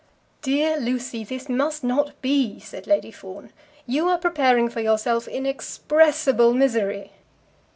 "Dear 0.41 0.79
Lucy, 0.79 1.23
this 1.23 1.47
must 1.47 1.83
not 1.83 2.19
be," 2.23 2.59
said 2.59 2.87
Lady 2.87 3.11
Fawn. 3.11 3.51
"You 3.85 4.07
are 4.09 4.17
preparing 4.17 4.67
for 4.67 4.81
yourself 4.81 5.27
inexpressible 5.27 6.55
misery." 6.55 7.11